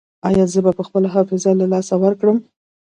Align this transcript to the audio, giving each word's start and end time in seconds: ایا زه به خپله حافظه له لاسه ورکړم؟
ایا 0.27 0.45
زه 0.53 0.59
به 0.65 0.71
خپله 0.87 1.07
حافظه 1.15 1.49
له 1.59 1.65
لاسه 1.73 1.95
ورکړم؟ 2.03 2.37